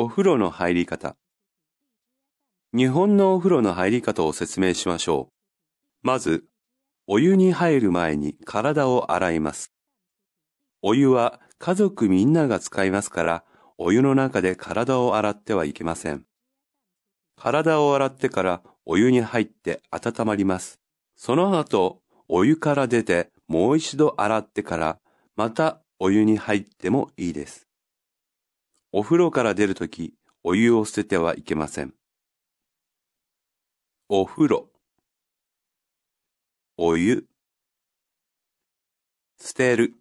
[0.00, 1.16] お風呂の入り方。
[2.72, 6.06] 日本のお風呂の入り方を説明しましょう。
[6.06, 6.44] まず、
[7.08, 9.72] お湯に入る前に体を洗います。
[10.82, 13.44] お湯は家族みんなが使いますから、
[13.76, 16.24] お湯の中で体を洗ってはいけません。
[17.34, 20.78] 体を洗ってからお湯に入って温まります。
[21.16, 25.00] その後、お湯から出てもう一度洗ってから、
[25.34, 27.67] またお湯に入ってもいいです。
[28.90, 31.92] お風呂から出るとき、お湯を捨ててはいけません。
[34.08, 34.70] お風呂、
[36.78, 37.26] お湯、
[39.38, 39.94] 捨てる。